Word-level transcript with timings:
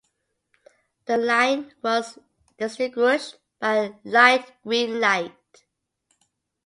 The 1.05 1.15
line 1.17 1.75
was 1.83 2.17
distinguished 2.57 3.37
by 3.59 3.75
a 3.75 3.93
light 4.03 4.51
green 4.63 4.99
light. 4.99 5.63